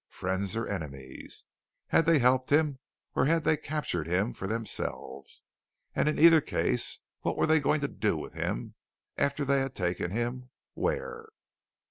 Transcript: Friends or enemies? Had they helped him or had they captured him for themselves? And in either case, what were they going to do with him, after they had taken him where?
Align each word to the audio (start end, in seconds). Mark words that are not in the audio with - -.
Friends 0.09 0.55
or 0.55 0.65
enemies? 0.65 1.43
Had 1.89 2.07
they 2.07 2.17
helped 2.17 2.49
him 2.49 2.79
or 3.15 3.25
had 3.25 3.43
they 3.43 3.55
captured 3.55 4.07
him 4.07 4.33
for 4.33 4.47
themselves? 4.47 5.43
And 5.95 6.09
in 6.09 6.17
either 6.17 6.41
case, 6.41 7.01
what 7.19 7.37
were 7.37 7.45
they 7.45 7.59
going 7.59 7.81
to 7.81 7.87
do 7.87 8.17
with 8.17 8.33
him, 8.33 8.73
after 9.15 9.45
they 9.45 9.59
had 9.59 9.75
taken 9.75 10.09
him 10.09 10.49
where? 10.73 11.29